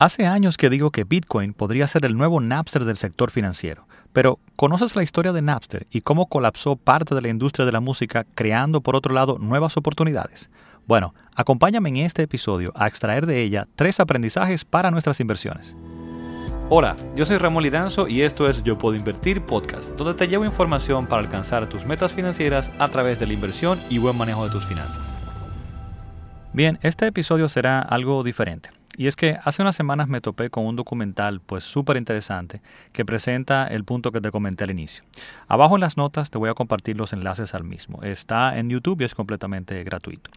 Hace 0.00 0.28
años 0.28 0.56
que 0.56 0.70
digo 0.70 0.92
que 0.92 1.02
Bitcoin 1.02 1.54
podría 1.54 1.88
ser 1.88 2.04
el 2.04 2.16
nuevo 2.16 2.40
Napster 2.40 2.84
del 2.84 2.96
sector 2.96 3.32
financiero, 3.32 3.88
pero 4.12 4.38
¿conoces 4.54 4.94
la 4.94 5.02
historia 5.02 5.32
de 5.32 5.42
Napster 5.42 5.88
y 5.90 6.02
cómo 6.02 6.28
colapsó 6.28 6.76
parte 6.76 7.16
de 7.16 7.20
la 7.20 7.30
industria 7.30 7.66
de 7.66 7.72
la 7.72 7.80
música 7.80 8.24
creando 8.36 8.80
por 8.80 8.94
otro 8.94 9.12
lado 9.12 9.38
nuevas 9.40 9.76
oportunidades? 9.76 10.50
Bueno, 10.86 11.14
acompáñame 11.34 11.88
en 11.88 11.96
este 11.96 12.22
episodio 12.22 12.70
a 12.76 12.86
extraer 12.86 13.26
de 13.26 13.42
ella 13.42 13.66
tres 13.74 13.98
aprendizajes 13.98 14.64
para 14.64 14.92
nuestras 14.92 15.18
inversiones. 15.18 15.76
Hola, 16.70 16.94
yo 17.16 17.26
soy 17.26 17.38
Ramón 17.38 17.64
Lidanzo 17.64 18.06
y 18.06 18.22
esto 18.22 18.48
es 18.48 18.62
Yo 18.62 18.78
Puedo 18.78 18.94
Invertir 18.94 19.42
Podcast, 19.42 19.96
donde 19.96 20.14
te 20.14 20.28
llevo 20.28 20.44
información 20.44 21.08
para 21.08 21.22
alcanzar 21.22 21.68
tus 21.68 21.84
metas 21.84 22.12
financieras 22.12 22.70
a 22.78 22.86
través 22.86 23.18
de 23.18 23.26
la 23.26 23.32
inversión 23.32 23.80
y 23.90 23.98
buen 23.98 24.16
manejo 24.16 24.44
de 24.44 24.52
tus 24.52 24.64
finanzas. 24.64 25.12
Bien, 26.52 26.78
este 26.82 27.08
episodio 27.08 27.48
será 27.48 27.80
algo 27.80 28.22
diferente. 28.22 28.77
Y 28.98 29.06
es 29.06 29.14
que 29.14 29.38
hace 29.44 29.62
unas 29.62 29.76
semanas 29.76 30.08
me 30.08 30.20
topé 30.20 30.50
con 30.50 30.66
un 30.66 30.74
documental 30.74 31.40
pues 31.40 31.62
súper 31.62 31.96
interesante 31.96 32.60
que 32.92 33.04
presenta 33.04 33.68
el 33.68 33.84
punto 33.84 34.10
que 34.10 34.20
te 34.20 34.32
comenté 34.32 34.64
al 34.64 34.72
inicio. 34.72 35.04
Abajo 35.46 35.76
en 35.76 35.82
las 35.82 35.96
notas 35.96 36.30
te 36.30 36.36
voy 36.36 36.50
a 36.50 36.54
compartir 36.54 36.96
los 36.96 37.12
enlaces 37.12 37.54
al 37.54 37.62
mismo. 37.62 38.02
Está 38.02 38.58
en 38.58 38.68
YouTube 38.68 39.00
y 39.00 39.04
es 39.04 39.14
completamente 39.14 39.84
gratuito. 39.84 40.30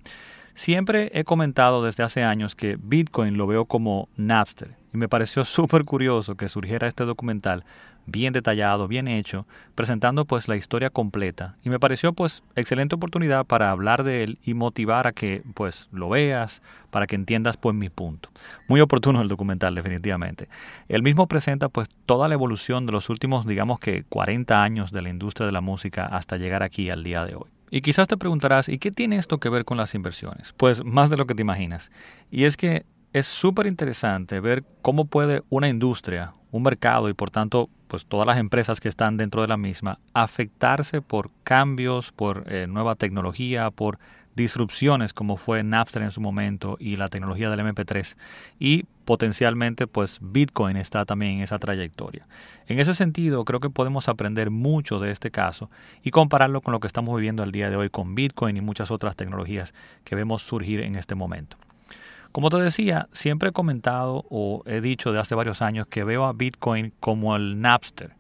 Siempre 0.54 1.10
he 1.16 1.24
comentado 1.24 1.84
desde 1.84 2.04
hace 2.04 2.24
años 2.24 2.54
que 2.54 2.78
Bitcoin 2.80 3.36
lo 3.36 3.48
veo 3.48 3.66
como 3.66 4.10
Napster 4.16 4.76
y 4.94 4.98
me 4.98 5.10
pareció 5.10 5.44
súper 5.46 5.84
curioso 5.84 6.36
que 6.36 6.48
surgiera 6.48 6.88
este 6.88 7.04
documental 7.06 7.66
bien 8.06 8.34
detallado, 8.34 8.88
bien 8.88 9.08
hecho, 9.08 9.46
presentando 9.76 10.26
pues 10.26 10.48
la 10.48 10.56
historia 10.56 10.90
completa 10.90 11.56
y 11.64 11.70
me 11.70 11.80
pareció 11.80 12.14
pues 12.14 12.44
excelente 12.56 12.96
oportunidad 12.96 13.46
para 13.46 13.72
hablar 13.72 14.04
de 14.04 14.24
él 14.24 14.40
y 14.44 14.54
motivar 14.54 15.08
a 15.08 15.12
que 15.12 15.44
pues 15.54 15.88
lo 15.92 16.10
veas, 16.10 16.62
para 16.90 17.08
que 17.08 17.16
entiendas 17.16 17.58
pues 17.58 17.76
mi 17.76 17.90
punto. 17.90 18.30
Muy 18.68 18.82
oportuno 18.82 19.22
el 19.22 19.28
documental 19.28 19.76
definitivamente. 19.76 20.50
El 20.90 21.04
mismo 21.04 21.28
presenta 21.28 21.70
pues 21.70 21.90
toda 22.06 22.28
la 22.28 22.34
evolución 22.34 22.86
de 22.86 22.92
los 22.92 23.10
últimos 23.10 23.46
digamos 23.46 23.80
que 23.80 24.04
40 24.04 24.62
años 24.62 24.92
de 24.92 25.02
la 25.02 25.10
industria 25.10 25.46
de 25.46 25.52
la 25.52 25.62
música 25.62 26.06
hasta 26.06 26.38
llegar 26.38 26.64
aquí 26.64 26.90
al 26.90 27.04
día 27.04 27.26
de 27.26 27.36
hoy. 27.36 27.50
Y 27.74 27.82
quizás 27.82 28.10
te 28.10 28.18
preguntarás, 28.18 28.68
¿y 28.68 28.80
qué 28.80 28.92
tiene 28.92 29.16
esto 29.16 29.40
que 29.40 29.48
ver 29.48 29.64
con 29.64 29.78
las 29.78 29.96
inversiones? 29.96 30.54
Pues 30.58 30.84
más 30.84 31.10
de 31.10 31.16
lo 31.16 31.26
que 31.26 31.36
te 31.36 31.42
imaginas. 31.42 31.90
Y 32.30 32.44
es 32.44 32.58
que 32.58 32.86
es 33.14 33.28
súper 33.28 33.68
interesante 33.68 34.40
ver 34.40 34.64
cómo 34.82 35.06
puede 35.06 35.44
una 35.50 35.68
industria, 35.68 36.34
un 36.52 36.64
mercado 36.64 37.10
y 37.10 37.14
por 37.14 37.30
tanto 37.30 37.70
pues 37.88 38.06
todas 38.06 38.26
las 38.26 38.38
empresas 38.38 38.80
que 38.80 38.88
están 38.88 39.18
dentro 39.18 39.42
de 39.42 39.50
la 39.50 39.58
misma 39.58 40.00
afectarse 40.14 41.02
por 41.02 41.30
cambios, 41.44 42.14
por 42.14 42.46
eh, 42.48 42.68
nueva 42.68 42.96
tecnología, 42.96 43.70
por 43.70 44.00
disrupciones 44.34 45.12
como 45.12 45.36
fue 45.36 45.62
Napster 45.62 46.04
en 46.04 46.12
su 46.12 46.22
momento 46.22 46.78
y 46.80 46.96
la 46.96 47.10
tecnología 47.10 47.50
del 47.50 47.60
MP3 47.60 48.16
y 48.60 48.86
potencialmente 49.04 49.88
pues 49.88 50.20
Bitcoin 50.22 50.78
está 50.78 51.04
también 51.04 51.34
en 51.34 51.42
esa 51.42 51.60
trayectoria. 51.60 52.26
En 52.68 52.80
ese 52.80 52.96
sentido 52.96 53.44
creo 53.44 53.60
que 53.60 53.70
podemos 53.70 54.08
aprender 54.08 54.52
mucho 54.52 55.00
de 55.00 55.12
este 55.12 55.32
caso 55.32 55.70
y 56.02 56.12
compararlo 56.12 56.62
con 56.62 56.72
lo 56.72 56.80
que 56.80 56.88
estamos 56.88 57.14
viviendo 57.14 57.44
al 57.44 57.52
día 57.52 57.70
de 57.70 57.76
hoy 57.76 57.90
con 57.90 58.16
Bitcoin 58.16 58.56
y 58.56 58.62
muchas 58.62 58.90
otras 58.90 59.18
tecnologías 59.18 59.74
que 60.06 60.16
vemos 60.16 60.44
surgir 60.44 60.80
en 60.80 60.96
este 60.96 61.14
momento. 61.16 61.58
Como 62.32 62.50
te 62.50 62.58
decía, 62.58 63.10
siempre 63.12 63.50
he 63.50 63.52
comentado 63.52 64.26
o 64.30 64.64
he 64.66 64.80
dicho 64.80 65.12
de 65.12 65.20
hace 65.20 65.36
varios 65.36 65.62
años 65.62 65.88
que 65.88 66.04
veo 66.04 66.26
a 66.26 66.34
Bitcoin 66.34 66.94
como 67.00 67.36
el 67.36 67.60
Napster 67.60 68.12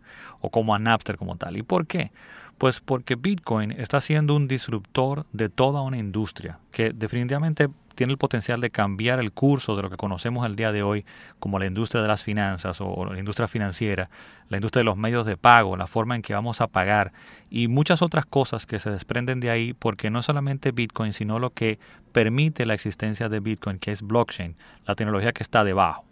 o 0.41 0.49
como 0.49 0.75
a 0.75 0.79
Napster 0.79 1.17
como 1.17 1.37
tal. 1.37 1.55
¿Y 1.55 1.63
por 1.63 1.87
qué? 1.87 2.11
Pues 2.57 2.79
porque 2.81 3.15
Bitcoin 3.15 3.71
está 3.71 4.01
siendo 4.01 4.35
un 4.35 4.47
disruptor 4.47 5.25
de 5.31 5.49
toda 5.49 5.81
una 5.81 5.97
industria 5.97 6.59
que 6.71 6.91
definitivamente 6.91 7.69
tiene 7.95 8.13
el 8.13 8.17
potencial 8.17 8.61
de 8.61 8.69
cambiar 8.69 9.19
el 9.19 9.31
curso 9.31 9.75
de 9.75 9.83
lo 9.83 9.89
que 9.89 9.97
conocemos 9.97 10.45
el 10.45 10.55
día 10.55 10.71
de 10.71 10.83
hoy 10.83 11.05
como 11.39 11.59
la 11.59 11.65
industria 11.65 12.01
de 12.01 12.07
las 12.07 12.23
finanzas 12.23 12.77
o 12.79 13.05
la 13.05 13.19
industria 13.19 13.47
financiera, 13.47 14.09
la 14.49 14.57
industria 14.57 14.81
de 14.81 14.85
los 14.85 14.97
medios 14.97 15.25
de 15.25 15.37
pago, 15.37 15.77
la 15.77 15.87
forma 15.87 16.15
en 16.15 16.21
que 16.21 16.33
vamos 16.33 16.61
a 16.61 16.67
pagar 16.67 17.13
y 17.49 17.67
muchas 17.67 18.01
otras 18.01 18.25
cosas 18.25 18.65
que 18.65 18.79
se 18.79 18.89
desprenden 18.89 19.39
de 19.39 19.49
ahí 19.49 19.73
porque 19.73 20.09
no 20.09 20.23
solamente 20.23 20.71
Bitcoin, 20.71 21.13
sino 21.13 21.39
lo 21.39 21.51
que 21.51 21.79
permite 22.11 22.65
la 22.65 22.73
existencia 22.73 23.29
de 23.29 23.39
Bitcoin, 23.39 23.79
que 23.79 23.91
es 23.91 24.01
blockchain, 24.01 24.55
la 24.85 24.95
tecnología 24.95 25.31
que 25.31 25.43
está 25.43 25.63
debajo. 25.63 26.05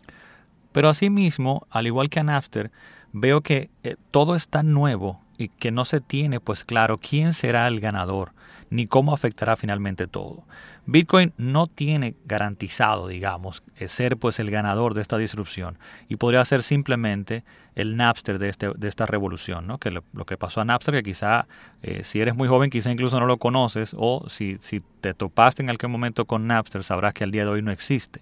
Pero 0.71 0.89
asimismo, 0.89 1.67
al 1.69 1.87
igual 1.87 2.09
que 2.09 2.19
a 2.19 2.23
Napster, 2.23 2.71
veo 3.11 3.41
que 3.41 3.69
eh, 3.83 3.95
todo 4.11 4.35
es 4.35 4.47
tan 4.47 4.73
nuevo 4.73 5.21
y 5.37 5.49
que 5.49 5.71
no 5.71 5.85
se 5.85 5.99
tiene 5.99 6.39
pues 6.39 6.63
claro 6.63 6.99
quién 6.99 7.33
será 7.33 7.67
el 7.67 7.79
ganador 7.79 8.33
ni 8.69 8.87
cómo 8.87 9.13
afectará 9.13 9.55
finalmente 9.55 10.07
todo. 10.07 10.43
Bitcoin 10.85 11.33
no 11.37 11.67
tiene 11.67 12.15
garantizado, 12.25 13.07
digamos, 13.07 13.63
eh, 13.77 13.89
ser 13.89 14.17
pues 14.17 14.39
el 14.39 14.49
ganador 14.49 14.93
de 14.93 15.01
esta 15.01 15.17
disrupción 15.17 15.77
y 16.07 16.15
podría 16.15 16.43
ser 16.45 16.63
simplemente 16.63 17.43
el 17.75 17.95
Napster 17.95 18.39
de, 18.39 18.49
este, 18.49 18.71
de 18.75 18.87
esta 18.87 19.05
revolución, 19.05 19.67
¿no? 19.67 19.77
que 19.77 19.91
lo, 19.91 20.03
que 20.25 20.37
pasó 20.37 20.61
a 20.61 20.65
Napster, 20.65 20.95
que 20.95 21.03
quizá 21.03 21.47
eh, 21.83 22.03
si 22.03 22.19
eres 22.19 22.35
muy 22.35 22.47
joven 22.47 22.69
quizá 22.69 22.91
incluso 22.91 23.19
no 23.19 23.25
lo 23.25 23.37
conoces 23.37 23.95
o 23.97 24.27
si, 24.27 24.57
si 24.61 24.81
te 25.01 25.13
topaste 25.13 25.61
en 25.61 25.69
aquel 25.69 25.89
momento 25.89 26.25
con 26.25 26.47
Napster 26.47 26.83
sabrás 26.83 27.13
que 27.13 27.23
al 27.23 27.31
día 27.31 27.43
de 27.43 27.51
hoy 27.51 27.61
no 27.61 27.71
existe. 27.71 28.21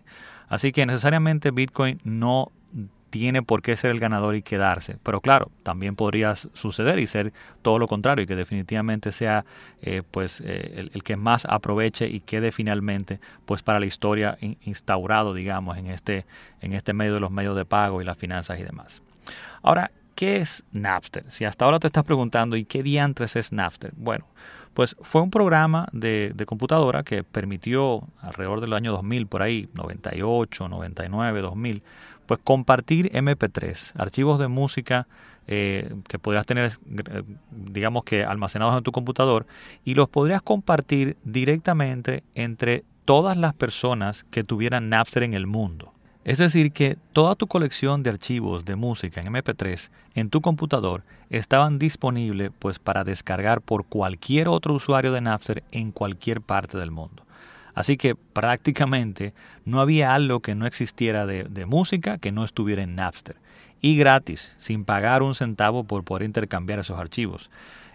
Así 0.49 0.71
que 0.71 0.85
necesariamente 0.85 1.51
Bitcoin 1.51 1.99
no 2.03 2.51
tiene 3.09 3.41
por 3.41 3.61
qué 3.61 3.75
ser 3.75 3.91
el 3.91 3.99
ganador 3.99 4.35
y 4.35 4.41
quedarse. 4.41 4.97
Pero 5.03 5.21
claro, 5.21 5.51
también 5.63 5.95
podría 5.95 6.35
suceder 6.35 6.99
y 6.99 7.07
ser 7.07 7.33
todo 7.61 7.79
lo 7.79 7.87
contrario, 7.87 8.23
y 8.23 8.27
que 8.27 8.35
definitivamente 8.35 9.11
sea 9.11 9.45
eh, 9.81 10.03
pues 10.09 10.41
eh, 10.45 10.89
el, 10.93 11.03
que 11.03 11.15
más 11.15 11.45
aproveche 11.45 12.07
y 12.07 12.19
quede 12.19 12.51
finalmente 12.51 13.19
pues 13.45 13.63
para 13.63 13.79
la 13.79 13.85
historia 13.85 14.37
instaurado, 14.41 15.33
digamos, 15.33 15.77
en 15.77 15.87
este, 15.87 16.25
en 16.61 16.73
este 16.73 16.93
medio 16.93 17.13
de 17.13 17.19
los 17.19 17.31
medios 17.31 17.55
de 17.55 17.65
pago 17.65 18.01
y 18.01 18.05
las 18.05 18.17
finanzas 18.17 18.59
y 18.59 18.63
demás. 18.63 19.01
Ahora, 19.61 19.91
¿qué 20.15 20.37
es 20.37 20.63
Napster? 20.71 21.29
Si 21.31 21.45
hasta 21.45 21.65
ahora 21.65 21.79
te 21.79 21.87
estás 21.87 22.03
preguntando, 22.03 22.55
¿y 22.55 22.65
qué 22.65 22.83
diantres 22.83 23.35
es 23.35 23.51
Napster? 23.51 23.93
Bueno, 23.95 24.25
pues 24.73 24.95
fue 25.01 25.21
un 25.21 25.31
programa 25.31 25.87
de, 25.91 26.33
de, 26.35 26.45
computadora 26.45 27.01
que 27.03 27.23
permitió 27.23 28.07
alrededor 28.21 28.61
del 28.61 28.73
año 28.73 28.91
2000, 28.91 29.25
por 29.25 29.41
ahí, 29.41 29.67
98, 29.73 30.67
99, 30.69 31.41
2000, 31.41 31.83
pues 32.27 32.39
compartir 32.43 33.11
MP3, 33.11 33.93
archivos 33.95 34.37
de 34.37 34.47
música 34.47 35.07
eh, 35.47 35.95
que 36.07 36.19
podrías 36.19 36.45
tener, 36.45 36.77
eh, 37.09 37.23
digamos 37.51 38.03
que 38.03 38.23
almacenados 38.23 38.77
en 38.77 38.83
tu 38.83 38.91
computador, 38.91 39.47
y 39.85 39.95
los 39.95 40.09
podrías 40.09 40.41
compartir 40.41 41.17
directamente 41.23 42.23
entre 42.35 42.83
todas 43.05 43.37
las 43.37 43.53
personas 43.53 44.25
que 44.29 44.43
tuvieran 44.43 44.89
Napster 44.89 45.23
en 45.23 45.33
el 45.33 45.47
mundo. 45.47 45.93
Es 46.25 46.39
decir, 46.39 46.73
que 46.73 46.97
toda 47.13 47.35
tu 47.35 47.47
colección 47.47 48.03
de 48.03 48.09
archivos 48.09 48.65
de 48.65 48.75
música 48.75 49.21
en 49.21 49.27
MP3 49.27 49.89
en 50.13 50.29
tu 50.29 50.41
computador 50.41 51.03
estaban 51.29 51.79
disponibles 51.79 52.51
pues 52.59 52.79
para 52.79 53.05
descargar 53.05 53.61
por 53.61 53.85
cualquier 53.85 54.49
otro 54.49 54.73
usuario 54.73 55.13
de 55.13 55.21
Napster 55.21 55.63
en 55.71 55.93
cualquier 55.93 56.41
parte 56.41 56.77
del 56.77 56.91
mundo. 56.91 57.23
Así 57.77 57.95
que 57.95 58.15
prácticamente 58.15 59.35
no 59.63 59.81
había 59.81 60.15
algo 60.15 60.39
que 60.39 60.55
no 60.55 60.65
existiera 60.65 61.27
de, 61.27 61.65
música 61.67 62.17
que 62.17 62.31
no 62.31 62.43
estuviera 62.43 62.81
en 62.81 62.95
Napster. 62.95 63.35
Y 63.81 63.95
gratis, 63.95 64.55
sin 64.57 64.83
pagar 64.83 65.21
un 65.21 65.35
centavo 65.35 65.83
por 65.83 66.03
poder 66.03 66.23
intercambiar 66.23 66.79
esos 66.79 66.99
archivos. 66.99 67.51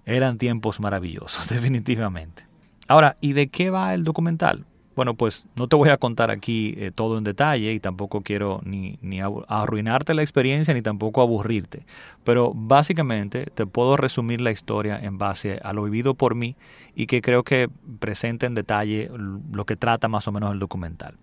Eran 0.07 0.39
tiempos 0.39 0.79
maravillosos, 0.79 1.49
definitivamente. 1.51 2.47
Ahora, 2.87 3.17
¿y 3.21 3.33
de 3.33 3.49
qué 3.49 3.71
va 3.71 3.93
el 3.93 4.05
documental? 4.05 4.67
Bueno, 4.95 5.15
pues 5.15 5.47
no 5.57 5.69
te 5.69 5.77
voy 5.77 5.89
a 5.89 5.97
contar 5.97 6.31
aquí 6.31 6.75
eh, 6.77 6.91
todo 6.95 7.17
en 7.17 7.25
detalle 7.25 7.73
y 7.73 7.81
tampoco 7.81 8.21
quiero 8.21 8.61
ni, 8.65 8.99
ni 9.01 9.21
arruinarte 9.21 10.15
la 10.15 10.23
experiencia 10.23 10.75
ni 10.75 10.83
tampoco 10.83 11.23
aburrirte. 11.23 11.87
Pero 12.25 12.53
básicamente 12.55 13.47
te 13.55 13.67
puedo 13.67 13.97
resumir 13.97 14.41
la 14.41 14.51
historia 14.51 14.99
en 15.03 15.19
base 15.19 15.61
a 15.63 15.73
lo 15.73 15.85
vivido 15.85 16.15
por 16.15 16.35
mí 16.35 16.57
y 16.95 17.07
que 17.07 17.23
creo 17.23 17.43
que 17.43 17.69
presenta 17.99 18.47
en 18.47 18.55
detalle 18.55 19.11
lo 19.51 19.65
que 19.65 19.77
trata 19.77 20.09
más 20.09 20.29
o 20.29 20.33
menos 20.33 20.53
el 20.53 20.59
documental. 20.59 21.15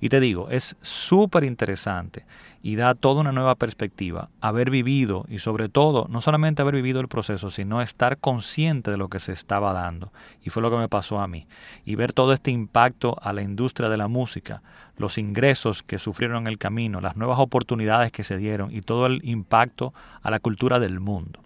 Y 0.00 0.08
te 0.08 0.20
digo, 0.20 0.48
es 0.50 0.76
súper 0.80 1.44
interesante 1.44 2.24
y 2.62 2.76
da 2.76 2.94
toda 2.94 3.20
una 3.20 3.32
nueva 3.32 3.54
perspectiva 3.54 4.30
haber 4.40 4.70
vivido 4.70 5.24
y 5.28 5.38
sobre 5.38 5.68
todo 5.68 6.06
no 6.08 6.20
solamente 6.20 6.62
haber 6.62 6.74
vivido 6.74 7.00
el 7.00 7.08
proceso, 7.08 7.50
sino 7.50 7.80
estar 7.80 8.18
consciente 8.18 8.90
de 8.90 8.96
lo 8.96 9.08
que 9.08 9.18
se 9.18 9.32
estaba 9.32 9.72
dando. 9.72 10.12
Y 10.44 10.50
fue 10.50 10.62
lo 10.62 10.70
que 10.70 10.76
me 10.76 10.88
pasó 10.88 11.20
a 11.20 11.28
mí. 11.28 11.46
Y 11.84 11.94
ver 11.94 12.12
todo 12.12 12.32
este 12.32 12.50
impacto 12.50 13.07
a 13.22 13.32
la 13.32 13.42
industria 13.42 13.88
de 13.88 13.96
la 13.96 14.08
música, 14.08 14.62
los 14.96 15.18
ingresos 15.18 15.82
que 15.82 15.98
sufrieron 15.98 16.42
en 16.42 16.46
el 16.48 16.58
camino, 16.58 17.00
las 17.00 17.16
nuevas 17.16 17.38
oportunidades 17.38 18.12
que 18.12 18.24
se 18.24 18.36
dieron 18.36 18.74
y 18.74 18.82
todo 18.82 19.06
el 19.06 19.20
impacto 19.24 19.94
a 20.22 20.30
la 20.30 20.40
cultura 20.40 20.78
del 20.78 21.00
mundo. 21.00 21.40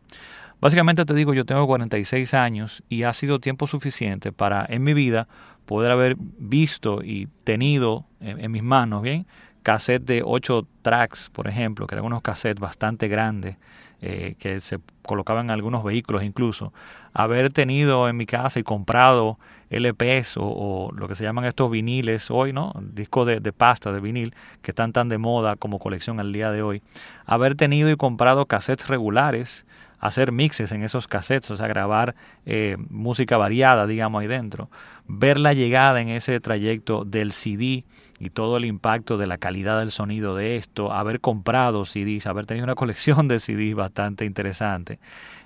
Básicamente 0.60 1.04
te 1.04 1.14
digo, 1.14 1.34
yo 1.34 1.44
tengo 1.44 1.66
46 1.66 2.34
años 2.34 2.84
y 2.88 3.02
ha 3.02 3.12
sido 3.12 3.40
tiempo 3.40 3.66
suficiente 3.66 4.30
para 4.30 4.64
en 4.68 4.84
mi 4.84 4.94
vida 4.94 5.26
poder 5.66 5.90
haber 5.90 6.16
visto 6.18 7.02
y 7.02 7.28
tenido 7.44 8.04
en, 8.20 8.50
mis 8.52 8.62
manos, 8.62 9.02
¿bien? 9.02 9.26
Cassette 9.64 10.04
de 10.04 10.22
8 10.24 10.66
tracks, 10.82 11.30
por 11.30 11.48
ejemplo, 11.48 11.86
que 11.86 11.94
eran 11.94 12.04
unos 12.04 12.22
cassettes 12.22 12.60
bastante 12.60 13.08
grandes, 13.08 13.56
eh, 14.02 14.34
que 14.38 14.60
se 14.60 14.78
colocaban 15.02 15.46
en 15.46 15.50
algunos 15.52 15.84
vehículos 15.84 16.22
incluso, 16.22 16.72
haber 17.14 17.52
tenido 17.52 18.08
en 18.08 18.16
mi 18.16 18.26
casa 18.26 18.58
y 18.58 18.62
comprado 18.62 19.38
LPs 19.70 20.34
o, 20.36 20.90
lo 20.94 21.08
que 21.08 21.14
se 21.14 21.24
llaman 21.24 21.44
estos 21.44 21.70
viniles 21.70 22.30
hoy, 22.30 22.52
¿no? 22.52 22.72
Discos 22.80 23.26
de, 23.26 23.40
de, 23.40 23.52
pasta, 23.52 23.92
de 23.92 24.00
vinil, 24.00 24.34
que 24.60 24.72
están 24.72 24.92
tan 24.92 25.08
de 25.08 25.18
moda 25.18 25.56
como 25.56 25.78
colección 25.78 26.20
al 26.20 26.32
día 26.32 26.50
de 26.50 26.62
hoy. 26.62 26.82
Haber 27.26 27.54
tenido 27.54 27.90
y 27.90 27.96
comprado 27.96 28.46
cassettes 28.46 28.88
regulares, 28.88 29.64
hacer 30.02 30.32
mixes 30.32 30.72
en 30.72 30.82
esos 30.82 31.06
cassettes, 31.06 31.52
o 31.52 31.56
sea, 31.56 31.68
grabar 31.68 32.16
eh, 32.44 32.76
música 32.90 33.36
variada, 33.36 33.86
digamos, 33.86 34.20
ahí 34.20 34.26
dentro. 34.26 34.68
Ver 35.06 35.38
la 35.38 35.54
llegada 35.54 36.00
en 36.00 36.08
ese 36.08 36.40
trayecto 36.40 37.04
del 37.04 37.30
CD 37.30 37.84
y 38.18 38.30
todo 38.30 38.56
el 38.56 38.64
impacto 38.64 39.16
de 39.16 39.28
la 39.28 39.38
calidad 39.38 39.78
del 39.78 39.92
sonido 39.92 40.34
de 40.34 40.56
esto, 40.56 40.92
haber 40.92 41.20
comprado 41.20 41.84
CDs, 41.84 42.26
haber 42.26 42.46
tenido 42.46 42.64
una 42.64 42.74
colección 42.82 43.28
de 43.28 43.38
CDs 43.38 43.76
bastante 43.76 44.24
interesante. 44.24 44.98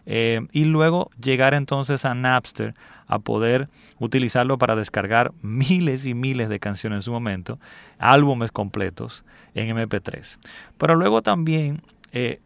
Eh, 0.06 0.40
y 0.52 0.64
luego 0.64 1.10
llegar 1.20 1.52
entonces 1.52 2.06
a 2.06 2.14
Napster 2.14 2.74
a 3.06 3.18
poder 3.18 3.68
utilizarlo 3.98 4.56
para 4.56 4.74
descargar 4.74 5.32
miles 5.42 6.06
y 6.06 6.14
miles 6.14 6.48
de 6.48 6.60
canciones 6.60 7.00
en 7.00 7.02
su 7.02 7.12
momento, 7.12 7.60
álbumes 7.98 8.52
completos 8.52 9.22
en 9.54 9.76
MP3. 9.76 10.38
Pero 10.78 10.94
luego 10.94 11.20
también 11.20 11.82
eh, 12.12 12.40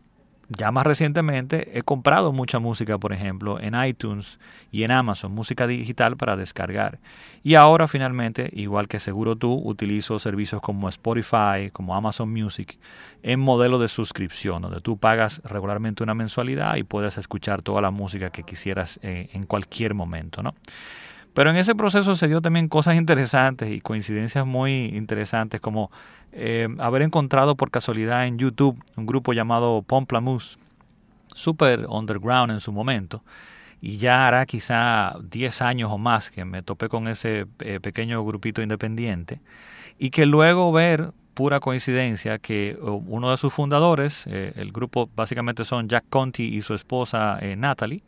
ya 0.51 0.73
más 0.73 0.85
recientemente 0.85 1.79
he 1.79 1.83
comprado 1.83 2.33
mucha 2.33 2.59
música, 2.59 2.99
por 2.99 3.13
ejemplo, 3.13 3.61
en 3.61 3.81
iTunes 3.85 4.41
y 4.73 4.83
en 4.83 4.91
Amazon, 4.91 5.33
música 5.33 5.69
digital 5.69 6.17
para 6.17 6.37
descargar. 6.37 6.99
Y 7.45 7.55
ahora 7.55 7.87
finalmente, 7.87 8.51
igual 8.53 8.89
que 8.89 8.99
seguro 8.99 9.37
tú, 9.37 9.55
utilizo 9.65 10.19
servicios 10.19 10.61
como 10.61 10.89
Spotify, 10.89 11.71
como 11.73 11.95
Amazon 11.95 12.33
Music, 12.33 12.79
en 13.23 13.39
modelo 13.39 13.79
de 13.79 13.87
suscripción, 13.87 14.63
donde 14.63 14.81
tú 14.81 14.99
pagas 14.99 15.41
regularmente 15.45 16.03
una 16.03 16.15
mensualidad 16.15 16.75
y 16.77 16.83
puedes 16.83 17.17
escuchar 17.17 17.63
toda 17.63 17.81
la 17.81 17.93
música 17.93 18.31
que 18.31 18.43
quisieras 18.43 18.99
eh, 19.03 19.31
en 19.33 19.45
cualquier 19.45 19.95
momento, 19.95 20.43
¿no? 20.43 20.55
Pero 21.35 21.51
en 21.51 21.57
ese 21.57 21.75
proceso 21.75 22.17
se 22.17 22.29
dio 22.29 22.41
también 22.41 22.69
cosas 22.69 22.97
interesantes 22.97 23.71
y 23.71 23.81
coincidencias 23.81 24.45
muy 24.45 24.87
interesantes, 24.87 25.61
como 25.61 25.91
eh, 26.33 26.69
haber 26.79 27.03
encontrado 27.03 27.57
por 27.57 27.71
casualidad 27.71 28.27
en 28.27 28.39
YouTube 28.39 28.83
un 28.97 29.07
grupo 29.07 29.33
llamado 29.33 29.83
Pomplamoose, 29.83 30.59
super 31.35 31.87
underground 31.89 32.53
en 32.53 32.61
su 32.61 32.73
momento, 32.73 33.23
y 33.81 33.99
ya 33.99 34.27
hará 34.27 34.45
quizá 34.45 35.17
10 35.23 35.63
años 35.63 35.91
o 35.93 35.99
más 35.99 36.31
que 36.31 36.45
me 36.45 36.63
topé 36.63 36.89
con 36.89 37.07
ese 37.07 37.47
eh, 37.61 37.79
pequeño 37.81 38.25
grupito 38.25 38.61
independiente, 38.61 39.41
y 39.99 40.11
que 40.11 40.27
luego 40.27 40.73
ver 40.73 41.13
pura 41.35 41.61
coincidencia 41.61 42.39
que 42.39 42.77
uh, 42.81 42.91
uno 43.07 43.31
de 43.31 43.37
sus 43.37 43.53
fundadores, 43.53 44.27
eh, 44.27 44.53
el 44.57 44.73
grupo 44.73 45.09
básicamente 45.15 45.65
son 45.65 45.89
Jack 45.89 46.07
Conti 46.11 46.43
y 46.43 46.61
su 46.63 46.75
esposa 46.75 47.39
Natalie, 47.57 48.03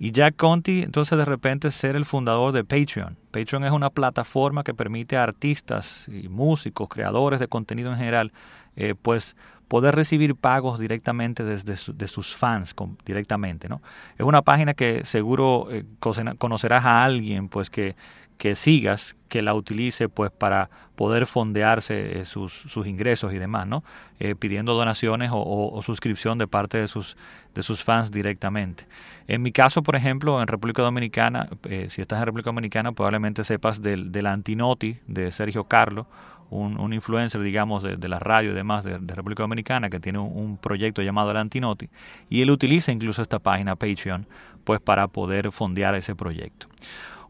y 0.00 0.12
Jack 0.12 0.36
Conti, 0.36 0.82
entonces 0.82 1.18
de 1.18 1.24
repente 1.24 1.70
ser 1.72 1.96
el 1.96 2.04
fundador 2.04 2.52
de 2.52 2.62
Patreon. 2.62 3.16
Patreon 3.32 3.64
es 3.64 3.72
una 3.72 3.90
plataforma 3.90 4.62
que 4.62 4.72
permite 4.72 5.16
a 5.16 5.24
artistas 5.24 6.08
y 6.08 6.28
músicos, 6.28 6.88
creadores 6.88 7.40
de 7.40 7.48
contenido 7.48 7.90
en 7.90 7.98
general, 7.98 8.32
eh, 8.76 8.94
pues 9.00 9.34
poder 9.66 9.96
recibir 9.96 10.36
pagos 10.36 10.78
directamente 10.78 11.44
desde 11.44 11.74
de 11.92 12.08
sus 12.08 12.34
fans 12.34 12.74
directamente, 13.04 13.68
¿no? 13.68 13.82
Es 14.16 14.24
una 14.24 14.42
página 14.42 14.72
que 14.72 15.04
seguro 15.04 15.68
eh, 15.70 15.84
conocerás 16.38 16.84
a 16.84 17.04
alguien, 17.04 17.48
pues 17.48 17.68
que, 17.68 17.96
que 18.38 18.54
sigas, 18.54 19.16
que 19.28 19.42
la 19.42 19.52
utilice 19.52 20.08
pues 20.08 20.30
para 20.30 20.70
poder 20.94 21.26
fondearse 21.26 22.20
eh, 22.20 22.24
sus, 22.24 22.52
sus, 22.52 22.86
ingresos 22.86 23.34
y 23.34 23.38
demás, 23.38 23.66
¿no? 23.66 23.82
Pidiendo 24.38 24.74
donaciones 24.74 25.30
o, 25.32 25.80
suscripción 25.82 26.38
de 26.38 26.46
parte 26.46 26.78
de 26.78 26.88
sus, 26.88 27.16
de 27.58 27.64
sus 27.64 27.82
fans 27.82 28.12
directamente. 28.12 28.86
En 29.26 29.42
mi 29.42 29.50
caso, 29.50 29.82
por 29.82 29.96
ejemplo, 29.96 30.40
en 30.40 30.46
República 30.46 30.80
Dominicana, 30.80 31.48
eh, 31.64 31.88
si 31.90 32.00
estás 32.00 32.20
en 32.20 32.26
República 32.26 32.50
Dominicana, 32.50 32.92
probablemente 32.92 33.42
sepas 33.42 33.82
del, 33.82 34.12
del 34.12 34.28
Antinoti 34.28 34.96
de 35.08 35.32
Sergio 35.32 35.64
Carlo, 35.64 36.06
un, 36.50 36.78
un 36.78 36.92
influencer, 36.92 37.42
digamos, 37.42 37.82
de, 37.82 37.96
de, 37.96 38.08
la 38.08 38.20
radio 38.20 38.52
y 38.52 38.54
demás 38.54 38.84
de, 38.84 38.96
República 38.98 39.42
Dominicana, 39.42 39.90
que 39.90 39.98
tiene 39.98 40.20
un, 40.20 40.30
un, 40.36 40.56
proyecto 40.56 41.02
llamado 41.02 41.32
El 41.32 41.38
Antinoti, 41.38 41.88
y 42.30 42.42
él 42.42 42.52
utiliza 42.52 42.92
incluso 42.92 43.22
esta 43.22 43.40
página 43.40 43.74
Patreon, 43.74 44.24
pues 44.62 44.80
para 44.80 45.08
poder 45.08 45.50
fondear 45.50 45.96
ese 45.96 46.14
proyecto. 46.14 46.68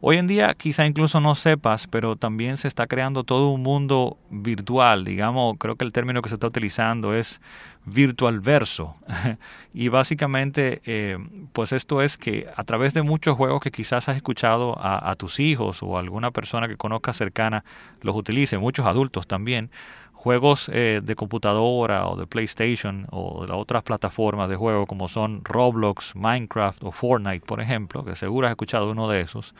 Hoy 0.00 0.16
en 0.16 0.28
día 0.28 0.54
quizá 0.54 0.86
incluso 0.86 1.20
no 1.20 1.34
sepas, 1.34 1.88
pero 1.88 2.14
también 2.14 2.56
se 2.56 2.68
está 2.68 2.86
creando 2.86 3.24
todo 3.24 3.50
un 3.50 3.64
mundo 3.64 4.16
virtual, 4.30 5.04
digamos, 5.04 5.56
creo 5.58 5.74
que 5.74 5.84
el 5.84 5.92
término 5.92 6.22
que 6.22 6.28
se 6.28 6.36
está 6.36 6.46
utilizando 6.46 7.14
es 7.14 7.40
virtual 7.84 8.38
verso. 8.38 8.94
y 9.74 9.88
básicamente, 9.88 10.82
eh, 10.86 11.18
pues 11.52 11.72
esto 11.72 12.00
es 12.00 12.16
que 12.16 12.46
a 12.54 12.62
través 12.62 12.94
de 12.94 13.02
muchos 13.02 13.36
juegos 13.36 13.60
que 13.60 13.72
quizás 13.72 14.08
has 14.08 14.16
escuchado 14.16 14.78
a, 14.78 15.10
a 15.10 15.16
tus 15.16 15.40
hijos 15.40 15.82
o 15.82 15.98
alguna 15.98 16.30
persona 16.30 16.68
que 16.68 16.76
conozcas 16.76 17.16
cercana 17.16 17.64
los 18.00 18.14
utilice, 18.14 18.56
muchos 18.56 18.86
adultos 18.86 19.26
también, 19.26 19.70
juegos 20.28 20.70
eh, 20.74 21.00
de 21.02 21.16
computadora 21.16 22.06
o 22.06 22.14
de 22.14 22.26
PlayStation 22.26 23.06
o 23.10 23.40
de 23.40 23.48
las 23.48 23.56
otras 23.56 23.82
plataformas 23.82 24.50
de 24.50 24.56
juego 24.56 24.84
como 24.84 25.08
son 25.08 25.40
Roblox, 25.42 26.14
Minecraft 26.14 26.84
o 26.84 26.92
Fortnite, 26.92 27.46
por 27.46 27.62
ejemplo, 27.62 28.04
que 28.04 28.14
seguro 28.14 28.46
has 28.46 28.50
escuchado 28.50 28.90
uno 28.90 29.08
de 29.08 29.22
esos, 29.22 29.54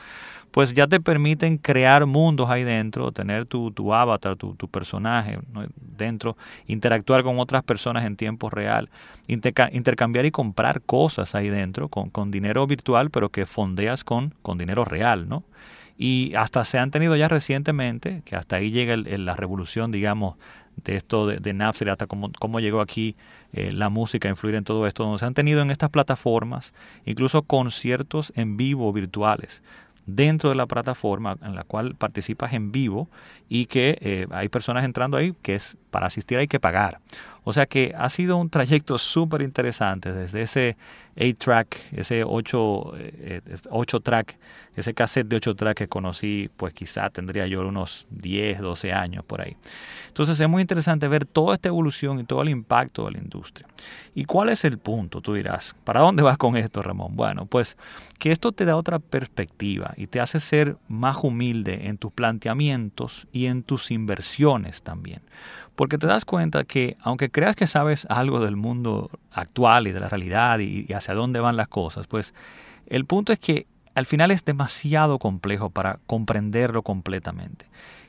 pues 0.50 0.74
ya 0.74 0.86
te 0.86 1.00
permiten 1.00 1.56
crear 1.56 2.04
mundos 2.04 2.50
ahí 2.50 2.64
dentro, 2.64 3.12
tener 3.12 3.46
tu, 3.46 3.70
tu 3.70 3.94
avatar, 3.94 4.36
tu, 4.36 4.56
tu 4.56 4.68
personaje 4.68 5.38
dentro, 5.96 6.36
interactuar 6.66 7.22
con 7.22 7.38
otras 7.38 7.62
personas 7.62 8.04
en 8.04 8.16
tiempo 8.16 8.50
real, 8.50 8.90
intercambiar 9.26 10.26
y 10.26 10.30
comprar 10.30 10.82
cosas 10.82 11.34
ahí 11.34 11.48
dentro 11.48 11.88
con, 11.88 12.10
con 12.10 12.30
dinero 12.30 12.66
virtual, 12.66 13.08
pero 13.08 13.30
que 13.30 13.46
fondeas 13.46 14.04
con, 14.04 14.34
con 14.42 14.58
dinero 14.58 14.84
real, 14.84 15.30
¿no? 15.30 15.44
Y 15.98 16.34
hasta 16.36 16.64
se 16.64 16.78
han 16.78 16.90
tenido 16.90 17.16
ya 17.16 17.28
recientemente, 17.28 18.22
que 18.24 18.36
hasta 18.36 18.56
ahí 18.56 18.70
llega 18.70 18.96
la 18.96 19.34
revolución, 19.34 19.90
digamos, 19.90 20.36
de 20.84 20.96
esto 20.96 21.26
de, 21.26 21.38
de 21.38 21.52
Napster, 21.52 21.90
hasta 21.90 22.06
cómo, 22.06 22.30
cómo 22.38 22.60
llegó 22.60 22.80
aquí 22.80 23.16
eh, 23.52 23.72
la 23.72 23.88
música 23.88 24.28
a 24.28 24.30
influir 24.30 24.54
en 24.54 24.64
todo 24.64 24.86
esto, 24.86 25.02
donde 25.02 25.18
se 25.18 25.26
han 25.26 25.34
tenido 25.34 25.60
en 25.60 25.70
estas 25.70 25.90
plataformas 25.90 26.72
incluso 27.04 27.42
conciertos 27.42 28.32
en 28.36 28.56
vivo 28.56 28.92
virtuales 28.92 29.60
dentro 30.08 30.48
de 30.48 30.56
la 30.56 30.66
plataforma 30.66 31.36
en 31.42 31.54
la 31.54 31.64
cual 31.64 31.94
participas 31.94 32.54
en 32.54 32.72
vivo 32.72 33.08
y 33.48 33.66
que 33.66 33.98
eh, 34.00 34.26
hay 34.30 34.48
personas 34.48 34.84
entrando 34.84 35.18
ahí 35.18 35.34
que 35.42 35.54
es 35.54 35.76
para 35.90 36.06
asistir 36.06 36.38
hay 36.38 36.48
que 36.48 36.58
pagar. 36.58 37.00
O 37.48 37.54
sea 37.54 37.64
que 37.64 37.94
ha 37.96 38.10
sido 38.10 38.36
un 38.36 38.50
trayecto 38.50 38.98
súper 38.98 39.40
interesante 39.40 40.12
desde 40.12 40.42
ese 40.42 40.76
8-track, 41.16 41.78
ese 41.92 42.22
8, 42.22 42.92
eh, 42.98 43.40
track, 44.02 44.38
ese 44.76 44.92
cassette 44.92 45.28
de 45.28 45.36
8 45.36 45.54
track 45.54 45.78
que 45.78 45.88
conocí, 45.88 46.50
pues 46.58 46.74
quizá 46.74 47.08
tendría 47.08 47.46
yo 47.46 47.66
unos 47.66 48.06
10, 48.10 48.60
12 48.60 48.92
años 48.92 49.24
por 49.24 49.40
ahí. 49.40 49.56
Entonces 50.08 50.38
es 50.38 50.46
muy 50.46 50.60
interesante 50.60 51.08
ver 51.08 51.24
toda 51.24 51.54
esta 51.54 51.68
evolución 51.68 52.20
y 52.20 52.24
todo 52.24 52.42
el 52.42 52.50
impacto 52.50 53.06
de 53.06 53.12
la 53.12 53.18
industria. 53.18 53.66
¿Y 54.14 54.26
cuál 54.26 54.50
es 54.50 54.66
el 54.66 54.76
punto? 54.76 55.22
Tú 55.22 55.32
dirás, 55.32 55.74
¿para 55.84 56.00
dónde 56.00 56.22
vas 56.22 56.36
con 56.36 56.54
esto, 56.54 56.82
Ramón? 56.82 57.16
Bueno, 57.16 57.46
pues 57.46 57.78
que 58.18 58.30
esto 58.30 58.52
te 58.52 58.66
da 58.66 58.76
otra 58.76 58.98
perspectiva 58.98 59.94
y 59.96 60.08
te 60.08 60.20
hace 60.20 60.38
ser 60.38 60.76
más 60.86 61.16
humilde 61.22 61.86
en 61.86 61.96
tus 61.96 62.12
planteamientos 62.12 63.26
y 63.32 63.46
en 63.46 63.62
tus 63.62 63.90
inversiones 63.90 64.82
también. 64.82 65.22
Porque 65.78 65.96
te 65.96 66.08
das 66.08 66.24
cuenta 66.24 66.64
que 66.64 66.96
aunque 67.02 67.30
creas 67.30 67.54
que 67.54 67.68
sabes 67.68 68.04
algo 68.10 68.40
del 68.40 68.56
mundo 68.56 69.10
actual 69.30 69.86
y 69.86 69.92
de 69.92 70.00
la 70.00 70.08
realidad 70.08 70.58
y, 70.58 70.92
hacia 70.92 71.14
dónde 71.14 71.38
van 71.38 71.56
las 71.56 71.68
cosas, 71.68 72.08
pues 72.08 72.34
el 72.88 73.04
punto 73.04 73.32
es 73.32 73.38
que 73.38 73.68
al 73.94 74.04
final 74.04 74.32
es 74.32 74.44
demasiado 74.44 75.20
complejo 75.20 75.70
para 75.70 76.00
comprenderlo 76.08 76.82
completamente 76.82 77.66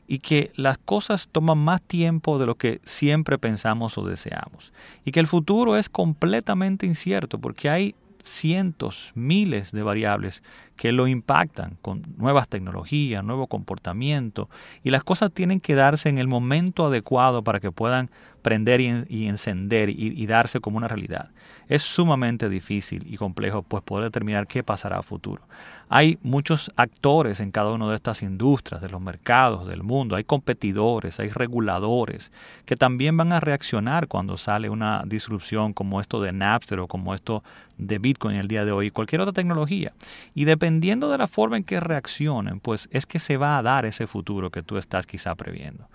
y 0.08 0.18
que 0.18 0.52
las 0.56 0.80
cosas 0.80 1.30
toman 1.32 1.60
más 1.60 1.84
tiempo 1.84 2.40
de 2.40 2.48
lo 2.48 2.56
que 2.56 2.82
siempre 2.86 3.38
pensamos 3.38 4.00
o 4.00 4.04
deseamos 4.04 4.74
y 5.06 5.12
que 5.12 5.20
el 5.20 5.28
futuro 5.28 5.78
es 5.78 5.90
completamente 5.90 6.88
incierto 6.88 7.38
porque 7.38 7.70
hay 7.70 7.94
cientos, 8.24 9.12
miles 9.16 9.72
de 9.72 9.84
variables 9.84 10.44
que 10.76 10.92
lo 10.92 11.08
impactan 11.08 11.78
con 11.82 12.04
nuevas 12.18 12.48
tecnologías, 12.48 13.24
nuevo 13.24 13.48
comportamiento 13.48 14.50
y 14.84 14.92
las 14.92 15.04
cosas 15.04 15.32
tienen 15.32 15.60
que 15.60 15.76
darse 15.76 16.10
en 16.10 16.18
el 16.18 16.28
momento 16.28 16.86
adecuado 16.86 17.44
para 17.44 17.60
que 17.60 17.72
puedan 17.72 18.10
prender 18.42 18.82
y, 18.82 19.28
encender 19.28 19.90
y, 19.90 20.26
darse 20.26 20.60
como 20.60 20.78
una 20.78 20.88
realidad. 20.88 21.30
Es 21.68 21.84
sumamente 21.84 22.50
difícil 22.50 23.06
y 23.08 23.18
complejo 23.18 23.62
pues 23.62 23.84
poder 23.84 24.06
determinar 24.06 24.48
qué 24.48 24.64
pasará 24.64 25.00
a 25.00 25.04
futuro. 25.04 25.44
Hay 25.92 26.20
muchos 26.22 26.72
actores 26.76 27.40
en 27.40 27.52
cada 27.52 27.72
una 27.72 27.90
de 27.90 27.96
estas 27.96 28.22
industrias, 28.22 28.82
de 28.82 28.90
los 28.90 29.02
mercados, 29.02 29.68
del 29.68 29.82
mundo. 29.82 30.16
Hay 30.16 30.24
competidores, 30.24 31.20
hay 31.20 31.30
reguladores 31.30 32.32
que 32.66 32.76
también 32.76 33.18
van 33.18 33.34
a 33.34 33.40
reaccionar 33.40 34.08
cuando 34.08 34.38
sale 34.38 34.70
una 34.70 35.04
disrupción 35.06 35.74
como 35.74 36.00
esto 36.00 36.22
de 36.22 36.32
Napster 36.32 36.80
o 36.80 36.88
como 36.88 37.16
esto 37.16 37.44
de 37.80 37.98
Bitcoin 37.98 38.36
el 38.36 38.48
día 38.48 38.66
de 38.66 38.72
hoy, 38.72 38.92
cualquier 38.92 39.22
otra 39.22 39.34
tecnología. 39.34 39.94
Y 40.36 40.46
dependiendo 40.46 41.10
de 41.10 41.18
la 41.18 41.28
forma 41.28 41.58
en 41.58 41.64
que 41.64 41.80
reaccionen, 41.80 42.60
pues 42.60 42.88
es 42.92 43.06
que 43.06 43.20
se 43.20 43.38
va 43.38 43.58
a 43.58 43.64
dar 43.64 43.86
ese 43.86 44.06
futuro 44.06 44.52
que 44.52 44.62
tú 44.62 44.78
estás 44.78 45.08
quizá 45.08 45.34
previendo. 45.36 45.88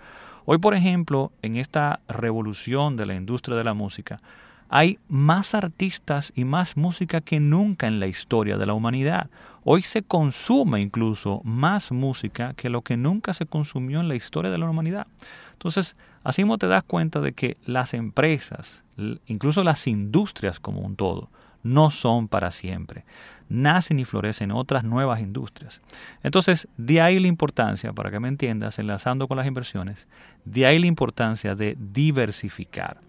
Hoy, 0.46 0.58
por 0.58 0.74
ejemplo, 0.74 1.32
en 1.40 1.56
esta 1.56 2.00
revolución 2.06 2.96
de 2.96 3.06
la 3.06 3.14
industria 3.14 3.56
de 3.56 3.64
la 3.64 3.72
música, 3.72 4.20
hay 4.68 4.98
más 5.08 5.54
artistas 5.54 6.32
y 6.36 6.44
más 6.44 6.76
música 6.76 7.22
que 7.22 7.40
nunca 7.40 7.86
en 7.86 7.98
la 7.98 8.08
historia 8.08 8.58
de 8.58 8.66
la 8.66 8.74
humanidad. 8.74 9.30
Hoy 9.64 9.80
se 9.82 10.02
consume 10.02 10.82
incluso 10.82 11.40
más 11.44 11.92
música 11.92 12.52
que 12.52 12.68
lo 12.68 12.82
que 12.82 12.98
nunca 12.98 13.32
se 13.32 13.46
consumió 13.46 14.00
en 14.00 14.08
la 14.08 14.16
historia 14.16 14.50
de 14.50 14.58
la 14.58 14.68
humanidad. 14.68 15.06
Entonces, 15.52 15.96
así 16.24 16.42
mismo 16.42 16.58
te 16.58 16.68
das 16.68 16.82
cuenta 16.82 17.20
de 17.20 17.32
que 17.32 17.56
las 17.64 17.94
empresas, 17.94 18.82
incluso 19.26 19.64
las 19.64 19.86
industrias 19.86 20.60
como 20.60 20.82
un 20.82 20.96
todo, 20.96 21.30
no 21.64 21.90
son 21.90 22.28
para 22.28 22.52
siempre. 22.52 23.04
Nacen 23.48 23.98
y 23.98 24.04
florecen 24.04 24.52
otras 24.52 24.84
nuevas 24.84 25.20
industrias. 25.20 25.80
Entonces, 26.22 26.68
de 26.76 27.00
ahí 27.00 27.18
la 27.18 27.26
importancia, 27.26 27.92
para 27.92 28.10
que 28.10 28.20
me 28.20 28.28
entiendas, 28.28 28.78
enlazando 28.78 29.26
con 29.26 29.36
las 29.36 29.46
inversiones, 29.46 30.06
de 30.44 30.66
ahí 30.66 30.78
la 30.78 30.86
importancia 30.86 31.56
de 31.56 31.76
diversificar. 31.78 33.00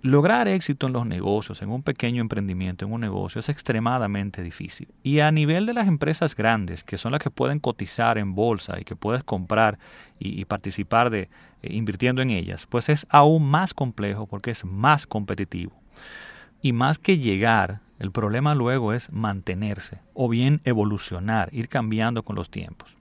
Lograr 0.00 0.46
éxito 0.46 0.86
en 0.86 0.92
los 0.92 1.06
negocios, 1.06 1.60
en 1.60 1.70
un 1.70 1.82
pequeño 1.82 2.20
emprendimiento, 2.20 2.84
en 2.84 2.92
un 2.92 3.00
negocio, 3.00 3.40
es 3.40 3.48
extremadamente 3.48 4.42
difícil. 4.42 4.86
Y 5.02 5.18
a 5.18 5.32
nivel 5.32 5.66
de 5.66 5.74
las 5.74 5.88
empresas 5.88 6.36
grandes, 6.36 6.84
que 6.84 6.98
son 6.98 7.10
las 7.10 7.20
que 7.20 7.30
pueden 7.30 7.58
cotizar 7.58 8.16
en 8.16 8.36
bolsa 8.36 8.80
y 8.80 8.84
que 8.84 8.94
puedes 8.94 9.24
comprar 9.24 9.76
y, 10.20 10.44
participar 10.44 11.10
de 11.10 11.28
eh, 11.62 11.74
invirtiendo 11.74 12.22
en 12.22 12.30
ellas, 12.30 12.64
pues 12.66 12.88
es 12.88 13.08
aún 13.10 13.50
más 13.50 13.74
complejo 13.74 14.28
porque 14.28 14.52
es 14.52 14.64
más 14.64 15.04
competitivo. 15.04 15.72
Y 16.62 16.72
más 16.72 17.00
que 17.00 17.18
llegar, 17.18 17.80
el 17.98 18.12
problema 18.12 18.54
luego 18.54 18.92
es 18.92 19.12
mantenerse 19.12 20.00
o 20.14 20.28
bien 20.28 20.60
evolucionar, 20.64 21.48
ir 21.52 21.68
cambiando 21.68 22.22
con 22.22 22.36
los 22.36 22.50
tiempos. 22.50 22.96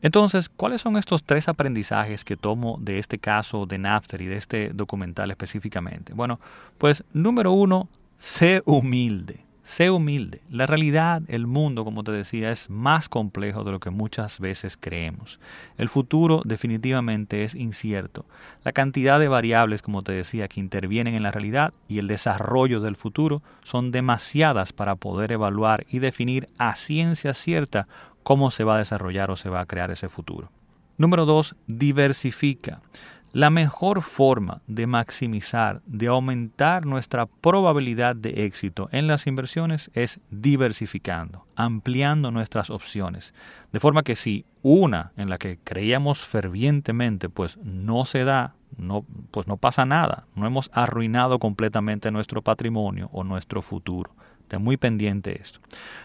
Entonces, 0.00 0.48
¿cuáles 0.48 0.80
son 0.80 0.96
estos 0.96 1.22
tres 1.22 1.48
aprendizajes 1.48 2.24
que 2.24 2.36
tomo 2.36 2.76
de 2.80 2.98
este 2.98 3.18
caso 3.18 3.66
de 3.66 3.78
Napster 3.78 4.20
y 4.20 4.26
de 4.26 4.36
este 4.36 4.70
documental 4.70 5.30
específicamente? 5.30 6.12
Bueno, 6.12 6.40
pues 6.78 7.04
número 7.12 7.52
uno, 7.52 7.88
sé 8.18 8.62
humilde. 8.64 9.44
Sé 9.64 9.90
humilde. 9.90 10.42
La 10.50 10.66
realidad, 10.66 11.22
el 11.28 11.46
mundo, 11.46 11.84
como 11.84 12.02
te 12.02 12.10
decía, 12.10 12.50
es 12.50 12.68
más 12.68 13.08
complejo 13.08 13.62
de 13.62 13.70
lo 13.70 13.78
que 13.78 13.90
muchas 13.90 14.40
veces 14.40 14.76
creemos. 14.76 15.38
El 15.78 15.88
futuro 15.88 16.42
definitivamente 16.44 17.44
es 17.44 17.54
incierto. 17.54 18.26
La 18.64 18.72
cantidad 18.72 19.20
de 19.20 19.28
variables, 19.28 19.80
como 19.80 20.02
te 20.02 20.12
decía, 20.12 20.48
que 20.48 20.58
intervienen 20.58 21.14
en 21.14 21.22
la 21.22 21.30
realidad 21.30 21.72
y 21.88 21.98
el 21.98 22.08
desarrollo 22.08 22.80
del 22.80 22.96
futuro 22.96 23.40
son 23.62 23.92
demasiadas 23.92 24.72
para 24.72 24.96
poder 24.96 25.30
evaluar 25.30 25.84
y 25.88 26.00
definir 26.00 26.48
a 26.58 26.74
ciencia 26.74 27.32
cierta 27.32 27.86
cómo 28.24 28.50
se 28.50 28.64
va 28.64 28.74
a 28.74 28.78
desarrollar 28.78 29.30
o 29.30 29.36
se 29.36 29.48
va 29.48 29.60
a 29.60 29.66
crear 29.66 29.92
ese 29.92 30.08
futuro. 30.08 30.50
Número 30.98 31.24
dos, 31.24 31.54
diversifica. 31.68 32.80
La 33.32 33.48
mejor 33.48 34.02
forma 34.02 34.60
de 34.66 34.86
maximizar, 34.86 35.80
de 35.86 36.08
aumentar 36.08 36.84
nuestra 36.84 37.24
probabilidad 37.24 38.14
de 38.14 38.44
éxito 38.44 38.90
en 38.92 39.06
las 39.06 39.26
inversiones 39.26 39.90
es 39.94 40.20
diversificando, 40.30 41.46
ampliando 41.56 42.30
nuestras 42.30 42.68
opciones. 42.68 43.32
De 43.72 43.80
forma 43.80 44.02
que 44.02 44.16
si 44.16 44.44
una 44.60 45.12
en 45.16 45.30
la 45.30 45.38
que 45.38 45.58
creíamos 45.64 46.20
fervientemente 46.20 47.30
pues 47.30 47.56
no 47.64 48.04
se 48.04 48.24
da, 48.24 48.52
no, 48.76 49.06
pues 49.30 49.46
no 49.46 49.56
pasa 49.56 49.86
nada, 49.86 50.26
no 50.34 50.46
hemos 50.46 50.70
arruinado 50.74 51.38
completamente 51.38 52.10
nuestro 52.10 52.42
patrimonio 52.42 53.08
o 53.14 53.24
nuestro 53.24 53.62
futuro. 53.62 54.14
Ten 54.48 54.62
muy 54.62 54.76
pendiente 54.76 55.40
esto. 55.40 55.58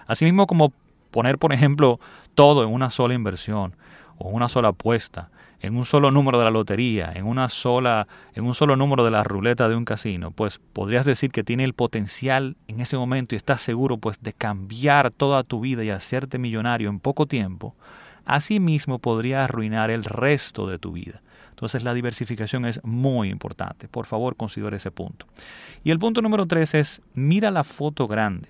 Asimismo 0.05 0.47
como 0.47 0.71
poner, 1.11 1.37
por 1.37 1.51
ejemplo, 1.51 1.99
todo 2.35 2.63
en 2.63 2.71
una 2.71 2.89
sola 2.89 3.15
inversión 3.15 3.75
o 4.17 4.29
una 4.29 4.47
sola 4.47 4.69
apuesta, 4.69 5.29
en 5.59 5.75
un 5.75 5.85
solo 5.85 6.11
número 6.11 6.37
de 6.37 6.45
la 6.45 6.51
lotería, 6.51 7.11
en 7.15 7.25
una 7.25 7.49
sola, 7.49 8.07
en 8.33 8.45
un 8.45 8.53
solo 8.53 8.75
número 8.75 9.03
de 9.03 9.11
la 9.11 9.23
ruleta 9.23 9.67
de 9.67 9.75
un 9.75 9.85
casino, 9.85 10.31
pues 10.31 10.59
podrías 10.73 11.05
decir 11.05 11.31
que 11.31 11.43
tiene 11.43 11.63
el 11.63 11.73
potencial 11.73 12.57
en 12.67 12.79
ese 12.79 12.97
momento 12.97 13.35
y 13.35 13.37
estás 13.37 13.61
seguro 13.61 13.97
pues 13.97 14.21
de 14.21 14.33
cambiar 14.33 15.11
toda 15.11 15.43
tu 15.43 15.59
vida 15.59 15.83
y 15.83 15.89
hacerte 15.89 16.37
millonario 16.37 16.89
en 16.89 16.99
poco 16.99 17.25
tiempo, 17.25 17.75
asimismo 18.25 18.99
podría 18.99 19.43
arruinar 19.43 19.89
el 19.89 20.03
resto 20.03 20.67
de 20.67 20.77
tu 20.77 20.91
vida. 20.91 21.21
Entonces 21.49 21.81
la 21.81 21.95
diversificación 21.95 22.65
es 22.65 22.79
muy 22.83 23.29
importante. 23.29 23.87
Por 23.87 24.05
favor, 24.05 24.35
considere 24.35 24.77
ese 24.77 24.91
punto. 24.91 25.25
Y 25.83 25.89
el 25.89 25.97
punto 25.97 26.21
número 26.21 26.45
tres 26.45 26.75
es 26.75 27.01
mira 27.15 27.49
la 27.49 27.63
foto 27.63 28.07
grande. 28.07 28.49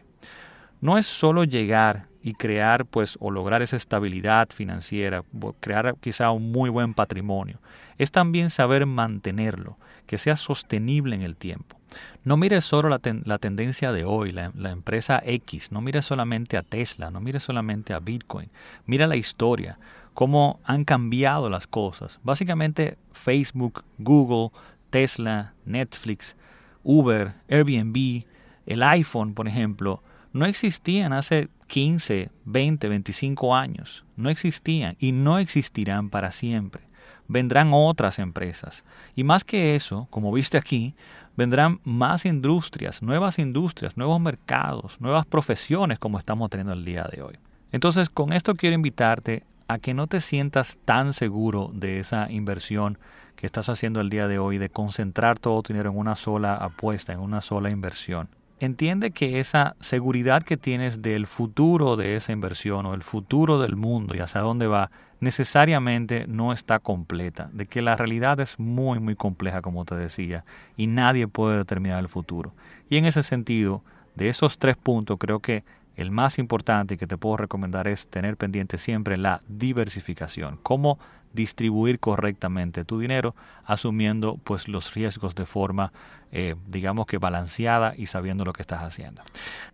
No 0.81 0.97
es 0.97 1.07
solo 1.07 1.45
llegar 1.45 2.07
y 2.27 2.33
crear 2.33 2.85
pues 2.85 3.17
o 3.21 3.31
lograr 3.31 3.61
esa 3.61 3.77
estabilidad 3.77 4.49
financiera, 4.49 5.23
crear 5.61 5.95
quizá 6.01 6.29
un 6.31 6.51
muy 6.51 6.69
buen 6.69 6.93
patrimonio. 6.93 7.57
Es 7.97 8.11
también 8.11 8.49
saber 8.49 8.85
mantenerlo, 8.85 9.77
que 10.07 10.17
sea 10.17 10.35
sostenible 10.35 11.15
en 11.15 11.21
el 11.21 11.37
tiempo. 11.37 11.79
No 12.25 12.35
mires 12.35 12.65
solo 12.65 12.89
la, 12.89 12.99
tendencia 12.99 13.93
de 13.93 14.03
hoy, 14.03 14.33
la, 14.33 14.51
empresa 14.69 15.23
X, 15.25 15.71
no 15.71 15.79
mires 15.79 16.03
solamente 16.03 16.57
a 16.57 16.63
Tesla, 16.63 17.11
no 17.11 17.21
mires 17.21 17.43
solamente 17.43 17.93
a 17.93 17.99
Bitcoin, 17.99 18.49
mira 18.85 19.07
la 19.07 19.15
historia, 19.15 19.79
cómo 20.13 20.59
han 20.65 20.83
cambiado 20.83 21.49
las 21.49 21.65
cosas. 21.65 22.19
Básicamente 22.23 22.97
Facebook, 23.13 23.85
Google, 23.99 24.49
Tesla, 24.89 25.53
Netflix, 25.63 26.35
Uber, 26.83 27.35
Airbnb, 27.47 28.25
el 28.65 28.83
iPhone, 28.83 29.33
por 29.33 29.47
ejemplo, 29.47 30.03
no 30.37 30.45
existían 30.45 31.13
hace 31.13 31.49
15, 31.67 32.29
20, 32.45 32.89
25 32.89 33.55
años. 33.55 34.05
No 34.15 34.29
existían 34.29 34.95
y 34.99 35.11
no 35.11 35.39
existirán 35.39 36.09
para 36.09 36.31
siempre. 36.31 36.83
Vendrán 37.27 37.71
otras 37.73 38.19
empresas. 38.19 38.83
Y 39.15 39.23
más 39.23 39.43
que 39.43 39.75
eso, 39.75 40.07
como 40.09 40.31
viste 40.31 40.57
aquí, 40.57 40.95
vendrán 41.35 41.79
más 41.83 42.25
industrias, 42.25 43.01
nuevas 43.01 43.37
industrias, 43.39 43.97
nuevos 43.97 44.21
mercados, 44.21 44.99
nuevas 45.01 45.25
profesiones 45.25 45.99
como 45.99 46.19
estamos 46.19 46.49
teniendo 46.49 46.73
el 46.73 46.85
día 46.85 47.07
de 47.11 47.21
hoy. 47.21 47.35
Entonces, 47.71 48.09
con 48.09 48.31
esto 48.31 48.55
quiero 48.55 48.75
invitarte 48.75 49.43
a 49.67 49.79
que 49.79 49.93
no 49.93 50.07
te 50.07 50.21
sientas 50.21 50.77
tan 50.85 51.11
seguro 51.11 51.71
de 51.73 51.99
esa 51.99 52.31
inversión 52.31 52.97
que 53.35 53.45
estás 53.45 53.67
haciendo 53.69 53.99
el 53.99 54.09
día 54.09 54.27
de 54.27 54.39
hoy, 54.39 54.57
de 54.57 54.69
concentrar 54.69 55.37
todo 55.37 55.61
tu 55.61 55.73
dinero 55.73 55.91
en 55.91 55.97
una 55.97 56.15
sola 56.15 56.55
apuesta, 56.55 57.11
en 57.11 57.19
una 57.19 57.41
sola 57.41 57.69
inversión 57.69 58.29
entiende 58.59 59.11
que 59.11 59.39
esa 59.39 59.75
seguridad 59.79 60.43
que 60.43 60.57
tienes 60.57 61.01
del 61.01 61.27
futuro 61.27 61.95
de 61.95 62.15
esa 62.15 62.31
inversión 62.31 62.85
o 62.85 62.93
el 62.93 63.03
futuro 63.03 63.59
del 63.59 63.75
mundo 63.75 64.15
y 64.15 64.19
hacia 64.19 64.41
dónde 64.41 64.67
va, 64.67 64.89
necesariamente 65.19 66.25
no 66.27 66.53
está 66.53 66.79
completa, 66.79 67.49
de 67.53 67.65
que 67.65 67.81
la 67.81 67.95
realidad 67.95 68.39
es 68.39 68.59
muy, 68.59 68.99
muy 68.99 69.15
compleja, 69.15 69.61
como 69.61 69.85
te 69.85 69.95
decía, 69.95 70.43
y 70.75 70.87
nadie 70.87 71.27
puede 71.27 71.57
determinar 71.57 71.99
el 71.99 72.09
futuro. 72.09 72.53
Y 72.89 72.97
en 72.97 73.05
ese 73.05 73.23
sentido, 73.23 73.83
de 74.15 74.29
esos 74.29 74.57
tres 74.57 74.77
puntos, 74.77 75.17
creo 75.19 75.39
que 75.39 75.63
el 75.95 76.11
más 76.11 76.37
importante 76.37 76.97
que 76.97 77.07
te 77.07 77.17
puedo 77.17 77.37
recomendar 77.37 77.87
es 77.87 78.07
tener 78.07 78.37
pendiente 78.37 78.77
siempre 78.77 79.17
la 79.17 79.41
diversificación, 79.47 80.59
cómo 80.61 80.99
distribuir 81.37 81.99
correctamente 81.99 82.83
tu 82.83 82.99
dinero, 82.99 83.35
asumiendo 83.63 84.37
pues 84.43 84.67
los 84.67 84.93
riesgos 84.93 85.35
de 85.35 85.45
forma 85.45 85.93
eh, 86.29 86.55
digamos 86.67 87.05
que 87.05 87.19
balanceada 87.19 87.93
y 87.95 88.07
sabiendo 88.07 88.43
lo 88.43 88.51
que 88.51 88.61
estás 88.61 88.83
haciendo. 88.83 89.21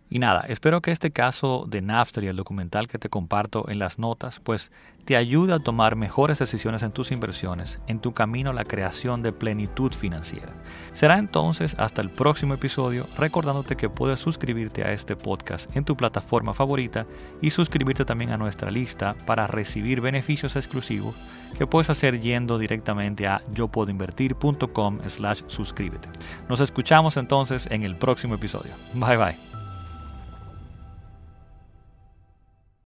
Y 0.08 0.20
nada, 0.20 0.44
espero 0.48 0.80
que 0.80 0.92
este 0.92 1.10
caso 1.10 1.66
de 1.68 1.82
Napster 1.82 2.22
y 2.22 2.28
el 2.28 2.36
documental 2.36 2.86
que 2.86 2.98
te 2.98 3.08
comparto 3.08 3.68
en 3.68 3.80
las 3.80 3.98
notas, 3.98 4.38
pues 4.38 4.70
te 5.04 5.16
ayude 5.16 5.52
a 5.52 5.58
tomar 5.58 5.96
mejores 5.96 6.38
decisiones 6.38 6.84
en 6.84 6.92
tus 6.92 7.10
inversiones, 7.10 7.80
en 7.88 7.98
tu 7.98 8.12
camino 8.12 8.50
a 8.50 8.54
la 8.54 8.64
creación 8.64 9.22
de 9.22 9.32
plenitud 9.32 9.92
financiera. 9.92 10.52
Será 10.92 11.18
entonces 11.18 11.74
hasta 11.76 12.00
el 12.00 12.10
próximo 12.10 12.54
episodio, 12.54 13.08
recordándote 13.18 13.74
que 13.74 13.90
puedes 13.90 14.20
suscribirte 14.20 14.84
a 14.84 14.92
este 14.92 15.16
podcast 15.16 15.74
en 15.76 15.84
tu 15.84 15.96
plataforma 15.96 16.54
favorita 16.54 17.04
y 17.42 17.50
suscribirte 17.50 18.04
también 18.04 18.30
a 18.30 18.38
nuestra 18.38 18.70
lista 18.70 19.16
para 19.26 19.48
recibir 19.48 20.00
beneficios 20.00 20.54
exclusivos 20.54 21.16
que 21.54 21.66
puedes 21.66 21.90
hacer 21.90 22.20
yendo 22.20 22.58
directamente 22.58 23.26
a 23.26 23.42
yopuedoinvertir.com 23.52 24.98
slash 25.08 25.42
suscríbete. 25.46 26.08
Nos 26.48 26.60
escuchamos 26.60 27.16
entonces 27.16 27.66
en 27.70 27.82
el 27.82 27.96
próximo 27.96 28.34
episodio. 28.34 28.72
Bye 28.94 29.16
bye. 29.16 29.63